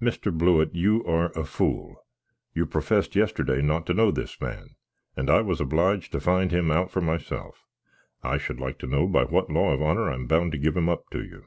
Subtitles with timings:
[0.00, 0.32] "Mr.
[0.32, 1.96] Blewitt, you are a fool!
[2.54, 4.76] You professed yesterday not to know this man,
[5.16, 7.64] and I was obliged to find him out for myself.
[8.22, 10.76] I should like to know by what law of honour I am bound to give
[10.76, 11.46] him up to you?"